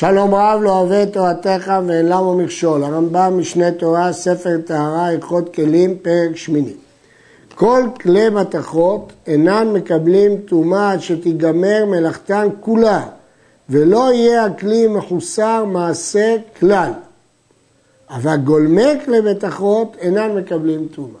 [0.00, 2.84] שלום רב לא אוהב את תורתך ואין למה מכשול.
[2.84, 6.72] הרמב"ם משנה תורה, ספר טהרה, הלכות כלים, פרק שמיני.
[7.54, 13.06] כל כלי מתכות אינן מקבלים טומאה עד שתיגמר מלאכתן כולה,
[13.68, 16.90] ולא יהיה הכלי מחוסר מעשה כלל.
[18.10, 21.20] אבל גולמי כלי מתכות אינן מקבלים טומאה.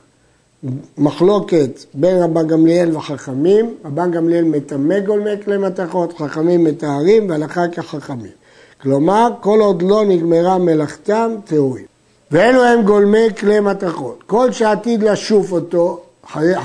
[0.98, 8.39] מחלוקת בין רבן גמליאל וחכמים, רבן גמליאל מטמא גולמי כלי מתכות, חכמים מטהרים והלכה כחכמים.
[8.82, 11.84] כלומר, כל עוד לא נגמרה מלאכתם, טהורים.
[12.30, 14.22] ואלו הם גולמי כלי מתכות.
[14.26, 16.00] כל שעתיד לשוף אותו,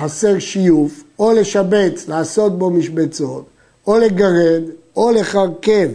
[0.01, 3.45] חסר שיוף, או לשבץ, לעשות בו משבצות,
[3.87, 4.63] או לגרד,
[4.95, 5.89] או לחרכב.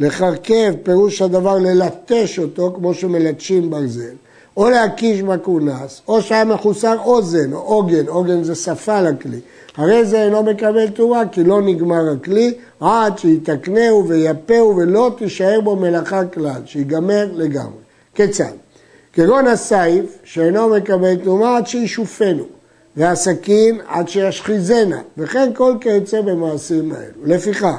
[0.00, 4.14] לחרכב, פירוש הדבר ללטש אותו, כמו שמלטשים ברזל.
[4.56, 9.40] או להקיש בכונס, או שהיה מחוסר אוזן או עוגן, עוגן זה שפה לכלי.
[9.76, 15.76] הרי זה אינו מקבל תרומה כי לא נגמר הכלי עד שיתקנהו ויפהו ולא תישאר בו
[15.76, 17.82] מלאכה כלל, שיגמר לגמרי.
[18.14, 18.52] כיצד?
[19.12, 22.44] כגון הסייף שאינו מקבל תרומה עד שישופנו,
[22.96, 27.24] והסכין עד שישחיזנה, וכן כל כיוצא במעשים האלו.
[27.24, 27.78] לפיכך,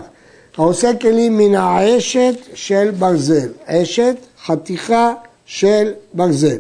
[0.58, 5.14] העושה כלים מן העשת של ברזל, עשת חתיכה
[5.46, 6.58] של ברזל,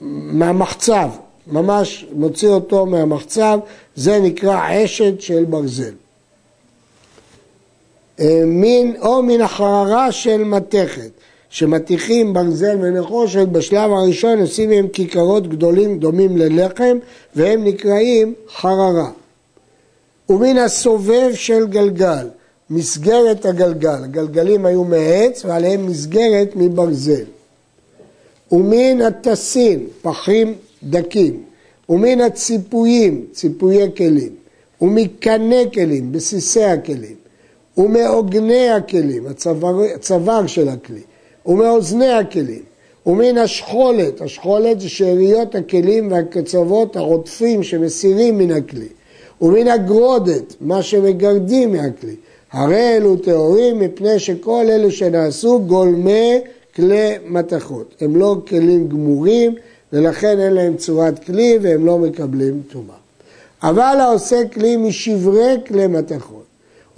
[0.00, 1.08] מהמחצב,
[1.46, 3.58] ממש מוציא אותו מהמחצב,
[3.96, 5.92] זה נקרא עשת של ברזל.
[8.20, 11.10] אה, מין, או מן החררה של מתכת,
[11.50, 16.98] שמטיחים ברזל ונחושת, בשלב הראשון עושים מהם כיכרות גדולים דומים ללחם,
[17.36, 19.10] והם נקראים חררה.
[20.28, 22.28] ומן הסובב של גלגל,
[22.70, 27.24] מסגרת הגלגל, הגלגלים היו מעץ ועליהם מסגרת מברזל.
[28.54, 31.42] ומן הטסין, פחים דקים,
[31.88, 34.32] ומן הציפויים, ציפויי כלים,
[34.80, 37.16] ומקנה כלים, בסיסי הכלים,
[37.78, 41.00] ומעוגני הכלים, הצוואר, הצוואר של הכלי,
[41.46, 42.62] ומאוזני הכלים,
[43.06, 48.88] ומן השכולת, השכולת זה שאריות הכלים והקצוות העוטפים שמסירים מן הכלי,
[49.40, 52.16] ומן הגרודת, מה שמגרדים מהכלי.
[52.52, 56.40] הרי אלו טהורים מפני שכל אלו שנעשו גולמי
[56.76, 57.94] כלי מתכות.
[58.00, 59.54] הם לא כלים גמורים
[59.92, 62.96] ולכן אין להם צורת כלי והם לא מקבלים טומאה.
[63.62, 66.44] אבל העושה כלי משברי כלי מתכות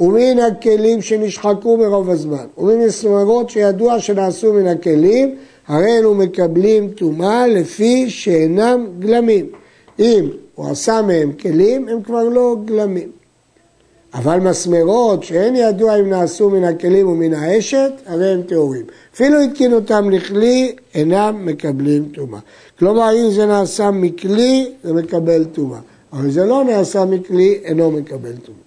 [0.00, 5.36] ומן הכלים שנשחקו מרוב הזמן ומן הסמרות שידוע שנעשו מן הכלים
[5.66, 9.47] הרי אלו מקבלים טומאה לפי שאינם גלמים.
[9.98, 13.10] אם הוא עשה מהם כלים הם כבר לא גלמים.
[14.16, 18.84] אבל מסמרות שאין ידוע אם נעשו מן הכלים ומן האשת, הרי הם טהורים.
[19.15, 22.41] אפילו התקין אותם לכלי, אינם מקבלים טומאה.
[22.78, 25.78] כלומר, אם זה נעשה מכלי, זה מקבל טומאה.
[26.12, 28.60] אבל זה לא נעשה מכלי, אינו מקבל טומאה.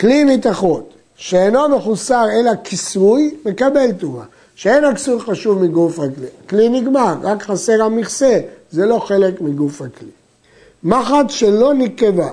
[0.00, 4.24] כלי מתחות, שאינו מחוסר אלא כיסוי, מקבל טומאה.
[4.54, 6.26] שאין הכיסוי חשוב מגוף הכלי.
[6.48, 10.10] כלי נגמר, רק חסר המכסה, זה לא חלק מגוף הכלי.
[10.84, 12.28] מחט שלא נקבה,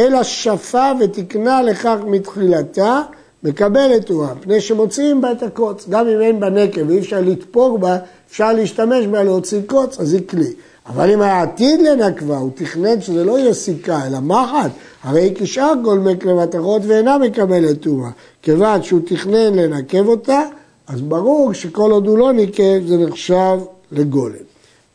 [0.00, 3.02] אלא שפה ותקנה לכך מתחילתה,
[3.42, 5.86] מקבלת תורה, מפני שמוציאים בה את הקוץ.
[5.88, 7.96] גם אם אין בה נקב ואי אפשר לתפור בה,
[8.30, 10.52] אפשר להשתמש בה להוציא קוץ, אז היא כלי.
[10.86, 14.70] אבל אם היה עתיד לנקבה, הוא תכנן שזה לא יהיה סיכה, אלא מחט,
[15.02, 18.10] הרי היא כשאר גולמי כלי מתכות ואינה מקבלת תורה.
[18.42, 20.42] כיוון שהוא תכנן לנקב אותה,
[20.86, 23.58] אז ברור שכל עוד הוא לא ניקב, זה נחשב
[23.92, 24.49] לגולם.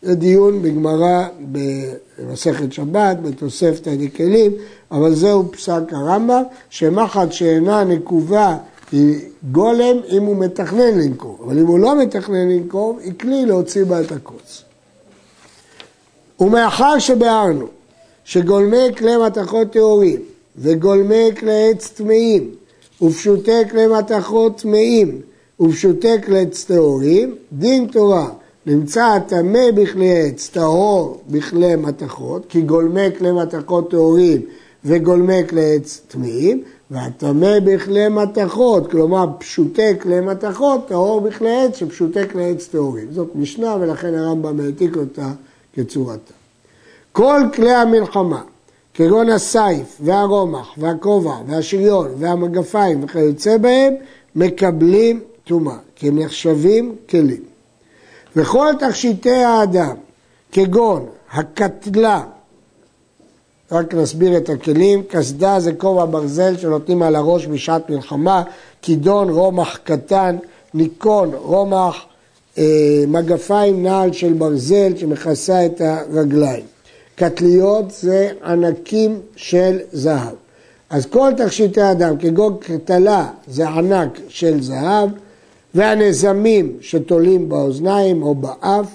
[0.06, 4.52] זה דיון בגמרא במסכת שבת, בתוספתא דקלים,
[4.92, 8.58] אבל זהו פסק הרמב"ם, שמחט שאינה נקובה
[8.92, 9.20] היא
[9.52, 14.02] גולם אם הוא מתכנן לנקוב, אבל אם הוא לא מתכנן לנקוב, היא כלי להוציא בה
[14.02, 14.64] את הקוץ.
[16.40, 17.68] ומאחר שביארנו
[18.24, 20.20] שגולמי כלי מתכות טהורים
[20.58, 22.52] וגולמי כלי עץ טמאים
[23.02, 25.22] ופשוטי כלי מתכות טמאים
[25.60, 28.30] ופשוטי כלי עץ טהורים, דין תורה
[28.68, 34.42] נמצא הטמא בכלי עץ, טהור בכלי מתכות, כי גולמי כלי מתכות טהורים
[34.86, 42.30] וגולמי כלי עץ טמאים, והטמא בכלי מתכות, כלומר פשוטי כלי מתכות, טהור בכלי עץ שפשוטי
[42.30, 43.08] כלי עץ טהורים.
[43.12, 45.32] זאת משנה ולכן הרמב"ם העתיק אותה
[45.74, 46.34] כצורתה.
[47.12, 48.42] כל כלי המלחמה,
[48.94, 53.94] כגון הסייף והרומח והכובע והשריון והמגפיים וכיוצא בהם,
[54.36, 57.55] מקבלים טומאה, כי הם נחשבים כלים.
[58.36, 59.96] וכל תכשיטי האדם,
[60.52, 62.24] כגון הקטלה,
[63.72, 68.44] רק נסביר את הכלים, קסדה זה כובע ברזל שנותנים על הראש בשעת מלחמה,
[68.82, 70.38] כידון רומח קטן,
[70.74, 71.96] ניקון רומח,
[72.58, 76.66] אה, מגפיים נעל של ברזל שמכסה את הרגליים.
[77.16, 80.36] קטליות זה ענקים של זהב.
[80.90, 85.10] אז כל תכשיטי אדם, כגון קטלה זה ענק של זהב,
[85.76, 88.88] והנזמים שתולים באוזניים או באף,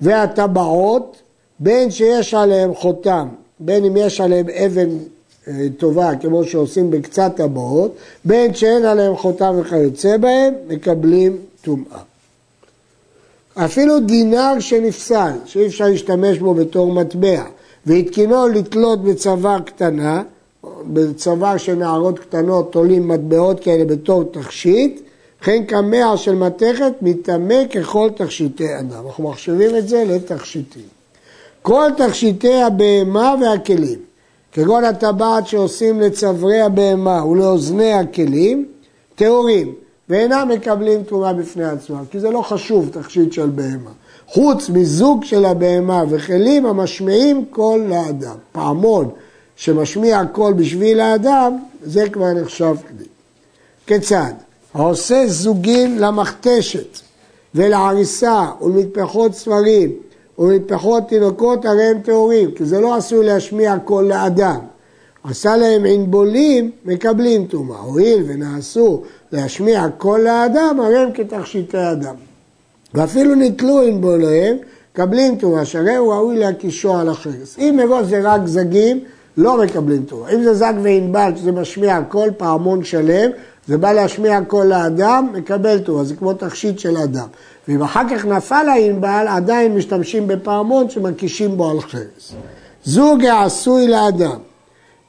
[0.00, 1.16] והטבעות,
[1.58, 3.28] בין שיש עליהם חותם,
[3.60, 4.88] בין אם יש עליהם אבן
[5.48, 7.94] אה, טובה, כמו שעושים בקצת טבעות,
[8.24, 11.98] בין שאין עליהם חותם וכיוצא בהם, מקבלים טומאה.
[13.54, 17.42] אפילו דינר שנפסל, שאי אפשר להשתמש בו בתור מטבע,
[17.86, 20.22] והתקינו לתלות בצוואר קטנה,
[20.92, 25.00] בצוואר של נערות קטנות תולים מטבעות כאלה בתור תכשיט,
[25.46, 29.06] וכן קמע של מתכת מטמא ככל תכשיטי אדם.
[29.06, 30.82] אנחנו מחשיבים את זה לתכשיטים.
[31.62, 33.98] כל תכשיטי הבהמה והכלים,
[34.52, 38.68] כגון הטבעת שעושים לצווארי הבהמה ולאוזני הכלים,
[39.14, 39.74] טהורים,
[40.08, 43.90] ואינם מקבלים תרומה בפני עצמם, כי זה לא חשוב תכשיט של בהמה.
[44.26, 48.36] חוץ מזוג של הבהמה וכלים המשמיעים קול לאדם.
[48.52, 49.10] פעמון
[49.56, 53.06] שמשמיע קול בשביל האדם, זה כבר נחשב כלי.
[53.86, 54.45] כיצד?
[54.76, 56.98] העושה זוגין למכתשת
[57.54, 59.92] ולעריסה ולמטפחות ספרים
[60.38, 64.58] ולמטפחות תינוקות הרי הם טהורים, כי זה לא אסור להשמיע קול לאדם.
[65.24, 67.78] עשה להם ענבולים, מקבלים טומאה.
[67.78, 69.02] הואיל ונעשו
[69.32, 72.14] להשמיע קול לאדם, הרי הם כתכשיטי אדם.
[72.94, 74.56] ואפילו נתלו ענבוליהם,
[74.94, 77.58] מקבלים טומאה, שהרי הוא ראוי להקישו על החרס.
[77.58, 79.00] אם מראש זה רק זגים,
[79.36, 80.34] לא מקבלים טומאה.
[80.34, 83.30] אם זה זג וענבל, שזה משמיע קול פעמון שלם,
[83.68, 87.26] זה בא להשמיע קול לאדם, מקבל טומאה, זה כמו תכשיט של אדם.
[87.68, 92.32] ואם אחר כך נפל הענבל, עדיין משתמשים בפעמון שמקישים בו על חרס.
[92.84, 94.38] זוג העשוי לאדם,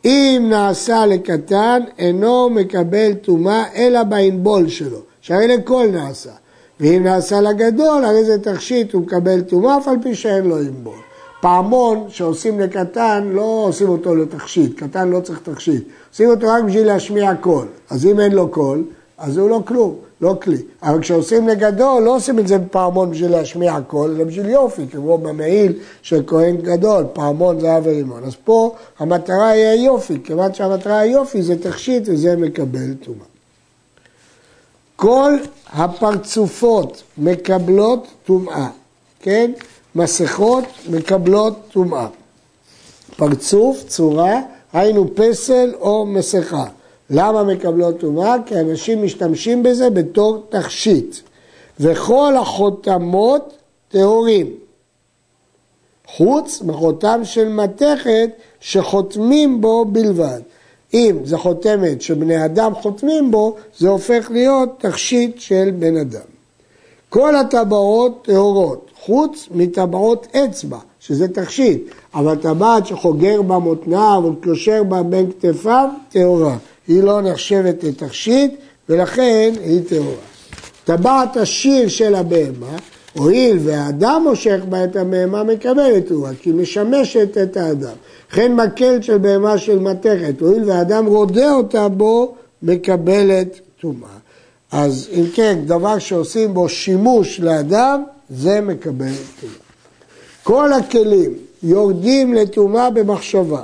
[0.05, 6.31] אם נעשה לקטן, אינו מקבל טומאה אלא בענבול שלו, שהרי לכל נעשה.
[6.79, 11.06] ואם נעשה לגדול, הרי זה תכשיט, הוא מקבל טומאה, אף על פי שאין לו ענבול.
[11.47, 16.87] פעמון שעושים לקטן, לא עושים אותו לתכשיט, קטן לא צריך תכשיט, עושים אותו רק בשביל
[16.87, 17.67] להשמיע קול.
[17.89, 18.83] אז אם אין לו קול,
[19.17, 20.57] אז הוא לא כלום, לא כלי.
[20.83, 25.17] אבל כשעושים לגדול, לא עושים את זה בפעמון בשביל להשמיע קול, אלא בשביל יופי, כמו
[25.17, 28.23] במעיל של כהן גדול, פעמון זהב ורימון.
[28.23, 33.25] אז פה המטרה היא היופי, כיוון שהמטרה היופי זה תכשיט וזה מקבל טומאה.
[34.95, 35.33] כל
[35.73, 38.67] הפרצופות מקבלות טומאה,
[39.19, 39.51] כן?
[39.97, 42.07] מסכות מקבלות טומאה.
[43.15, 44.41] פרצוף, צורה,
[44.73, 46.65] היינו פסל או מסכה.
[47.09, 48.35] למה מקבלות טומאה?
[48.45, 51.15] כי אנשים משתמשים בזה בתור תכשיט.
[51.79, 53.53] וכל החותמות
[53.89, 54.47] טהורים.
[56.07, 58.29] חוץ מחותם של מתכת
[58.59, 60.41] שחותמים בו בלבד.
[60.93, 66.27] אם זה חותמת שבני אדם חותמים בו, זה הופך להיות תכשיט של בן אדם.
[67.09, 71.81] כל הטבעות טהורות, חוץ מטבעות אצבע, שזה תכשיט,
[72.13, 76.57] אבל טבעת שחוגר במותניו וקושר בה בין כתפיו, טהורה.
[76.87, 78.51] היא לא נחשבת לתכשיט
[78.89, 80.25] ולכן היא טהורה.
[80.85, 82.77] טבעת השיר של הבהמה,
[83.13, 87.95] הואיל והאדם מושך בה את הבהמה, מקבלת טומאה, כי היא משמשת את האדם.
[88.31, 94.09] וכן מקל של בהמה של מתכת, הואיל והאדם רודה אותה בו, מקבלת טומאה.
[94.71, 99.55] אז אם כן, דבר שעושים בו שימוש לאדם, זה מקבל טומאה.
[100.43, 101.33] כל הכלים
[101.63, 103.63] יורדים לטומאה במחשבה.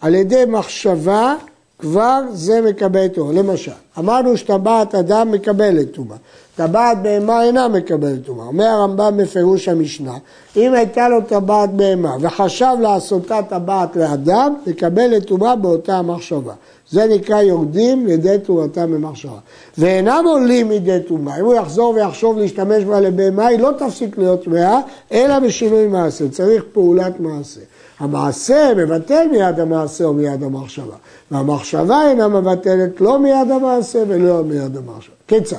[0.00, 1.34] על ידי מחשבה
[1.82, 3.32] כבר זה מקבל טומאה.
[3.32, 6.16] למשל, אמרנו שטבעת אדם מקבלת טומאה.
[6.56, 8.46] טבעת בהמה אינה מקבלת טומאה.
[8.46, 10.14] אומר הרמב"ם בפירוש המשנה,
[10.56, 16.52] אם הייתה לו טבעת בהמה וחשב לעשותה טבעת לאדם, מקבלת טומאה באותה המחשבה.
[16.90, 19.38] זה נקרא יורדים לידי טומאתם במחשבה.
[19.78, 21.40] ואינם עולים מידי טומאה.
[21.40, 24.80] אם הוא יחזור ויחשוב להשתמש בה לבהמה, היא לא תפסיק להיות טמאה,
[25.12, 26.28] אלא בשינוי מעשה.
[26.28, 27.60] צריך פעולת מעשה.
[28.02, 30.96] המעשה מבטל מיד המעשה או מיד המחשבה.
[31.30, 35.14] והמחשבה אינה מבטלת לא מיד המעשה ולא מיד המחשבה.
[35.28, 35.56] כיצד?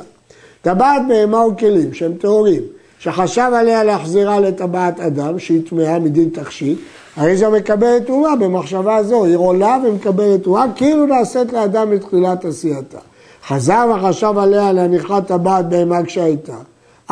[0.61, 2.61] טבעת בהמה וכלים שהם טהורים,
[2.99, 6.79] שחשב עליה להחזירה לטבעת אדם, שהיא טמאה מדין תכשיט,
[7.15, 12.99] הרי זה מקבלת טומאה במחשבה זו, היא עולה ומקבלת טומאה, כאילו נעשית לאדם לתחילת עשייתה.
[13.47, 16.55] חזר וחשב עליה להניחת טבעת בהמה כשהייתה.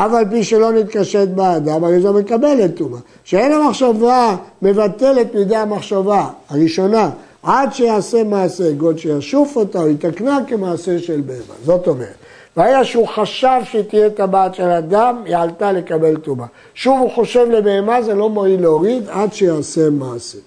[0.05, 2.99] אף על פי שלא נתקשט באדם, הרי זו מקבלת טומאה.
[3.23, 7.09] שאין המחשבה מבטלת מידי המחשבה הראשונה,
[7.43, 11.55] עד שיעשה מעשה, גוד שישוף אותה או יתקנה כמעשה של בהמה.
[11.65, 12.15] זאת אומרת,
[12.57, 16.47] והיה שהוא חשב שתהיה טבעת של אדם, היא עלתה לקבל טומאה.
[16.73, 20.37] שוב הוא חושב לבהמה, זה לא מועיל להוריד עד שיעשה מעשה.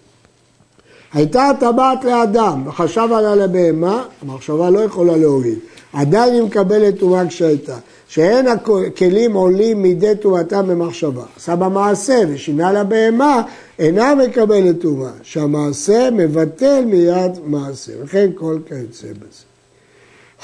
[1.12, 5.58] הייתה הטבעת לאדם, וחשב עליה לבהמה, המחשבה לא יכולה להוריד.
[5.94, 7.76] עדיין היא מקבלת טומאה כשהייתה.
[8.08, 11.22] שאין הכלים עולים מידי טומאתם במחשבה.
[11.36, 13.42] עשה במעשה ושינה לבהמה,
[13.78, 15.10] אינה מקבלת טומאה.
[15.22, 17.92] שהמעשה מבטל מיד מעשה.
[18.02, 19.44] וכן כל כיוצא בזה.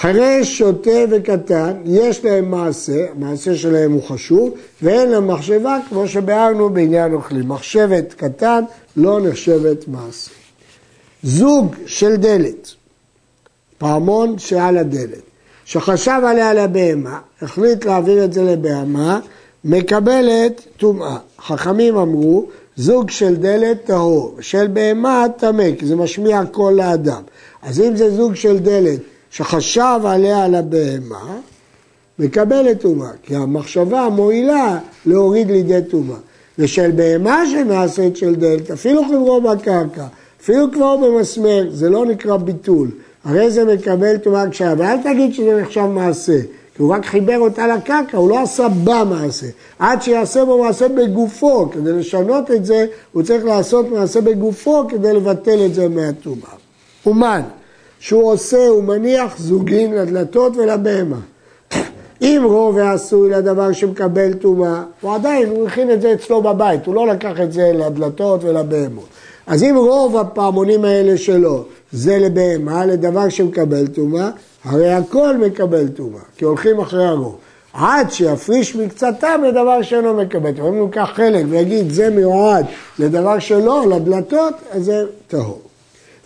[0.00, 4.50] חירש, שוטה וקטן, יש להם מעשה, המעשה שלהם הוא חשוב,
[4.82, 7.48] ואין להם מחשבה, כמו שביארנו בעניין אוכלים.
[7.48, 8.64] מחשבת קטן
[8.96, 10.30] לא נחשבת מעשה.
[11.22, 12.68] זוג של דלת,
[13.78, 15.29] פעמון שעל הדלת,
[15.70, 19.20] שחשב עליה לבהמה, החליט להעביר את זה לבהמה,
[19.64, 21.16] מקבלת טומאה.
[21.40, 22.46] חכמים אמרו,
[22.76, 27.22] זוג של דלת טהור, של בהמה טמא, כי זה משמיע קול לאדם.
[27.62, 28.98] אז אם זה זוג של דלת
[29.30, 31.36] שחשב עליה לבהמה,
[32.18, 36.18] מקבלת טומאה, כי המחשבה מועילה להוריד לידי טומאה.
[36.58, 40.06] ושל בהמה שנעשית של דלת, אפילו חברו בקרקע,
[40.40, 42.88] אפילו כבר במסמר, זה לא נקרא ביטול.
[43.24, 46.40] הרי זה מקבל טומאה כשהיה, ואל תגיד שזה נחשב מעשה,
[46.76, 49.46] כי הוא רק חיבר אותה לקרקע, הוא לא עשה בה מעשה.
[49.78, 55.12] עד שיעשה בו מעשה בגופו, כדי לשנות את זה, הוא צריך לעשות מעשה בגופו כדי
[55.12, 56.50] לבטל את זה מהטומאה.
[57.06, 57.42] אומן,
[57.98, 61.20] שהוא עושה, הוא מניח זוגין לדלתות ולבהמה.
[62.22, 66.94] אם רוב העשוי לדבר שמקבל טומאה, הוא עדיין, הוא הכין את זה אצלו בבית, הוא
[66.94, 69.06] לא לקח את זה לדלתות ולבהמות.
[69.50, 74.30] אז אם רוב הפעמונים האלה שלו זה לבהמה, לדבר שמקבל טומאה,
[74.64, 77.36] הרי הכל מקבל טומאה, כי הולכים אחרי הרוב.
[77.72, 80.52] עד שיפריש מקצתם לדבר שאינו מקבל.
[80.52, 80.68] טומאה.
[80.70, 82.66] אם הוא ייקח חלק ויגיד זה מיועד
[82.98, 85.60] לדבר שלו, לדלתות, אז זה טהור.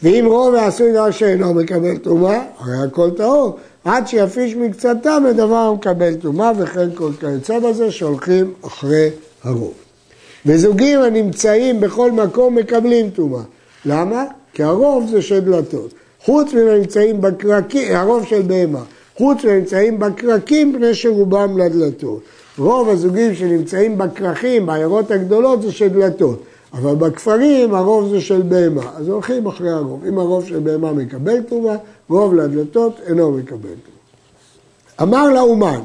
[0.02, 3.58] ואם רוב העשוי דבר שאינו מקבל טומאה, הרי הכל טהור.
[3.84, 9.10] עד שיפיש מקצתם לדבר המקבל טומאה, וכן כל כיוצא בזה שהולכים אחרי
[9.44, 9.83] הרוב.
[10.46, 13.42] וזוגים הנמצאים בכל מקום מקבלים טומאה.
[13.84, 14.24] למה?
[14.52, 15.94] כי הרוב זה של דלתות.
[16.24, 18.82] חוץ מנמצאים בקרקים, הרוב של בהמה,
[19.18, 22.20] חוץ מנמצאים בקרקים פני שרובם לדלתות.
[22.58, 26.42] רוב הזוגים שנמצאים בכרכים, בעיירות הגדולות, זה של דלתות.
[26.72, 30.04] אבל בכפרים הרוב זה של בהמה, אז הולכים אחרי הרוב.
[30.08, 31.76] אם הרוב של בהמה מקבל טומאה,
[32.08, 35.02] רוב לדלתות אינו מקבל טומאה.
[35.02, 35.80] אמר לאומן,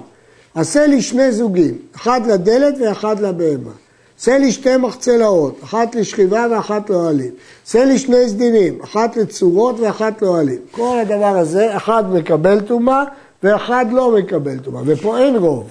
[0.55, 3.71] עשה לי שני זוגים, אחד לדלת ואחד לבהמה.
[4.19, 7.31] עשה לי שתי מחצלאות, אחת לשכיבה ואחת לאוהלים.
[7.65, 10.59] עשה לי שני סדינים, אחת לצורות ואחת לאוהלים.
[10.71, 13.03] כל הדבר הזה, אחד מקבל טומאה
[13.43, 15.69] ואחד לא מקבל טומאה, ופה אין רוב.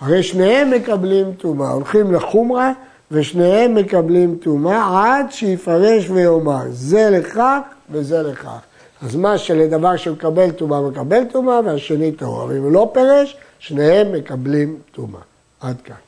[0.00, 2.72] הרי שניהם מקבלים טומאה, הולכים לחומרה
[3.10, 7.58] ושניהם מקבלים טומאה עד שיפרש ויאמר, זה לכך
[7.90, 8.58] וזה לכך.
[9.02, 12.52] אז מה שלדבר שמקבל טומאה מקבל טומאה והשני טהור.
[12.52, 15.20] אם הוא לא פירש, שניהם מקבלים טומאה.
[15.60, 16.07] עד כאן.